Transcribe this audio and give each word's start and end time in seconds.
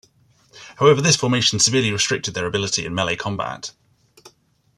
However, 0.77 0.99
this 0.99 1.15
formation 1.15 1.59
severely 1.59 1.91
restricted 1.91 2.33
their 2.33 2.47
ability 2.47 2.87
in 2.87 2.95
melee 2.95 3.15
combat. 3.15 3.71